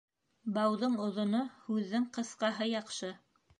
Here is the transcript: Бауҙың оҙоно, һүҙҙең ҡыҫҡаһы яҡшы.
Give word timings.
Бауҙың 0.55 0.95
оҙоно, 1.09 1.43
һүҙҙең 1.67 2.09
ҡыҫҡаһы 2.19 2.73
яҡшы. 2.75 3.15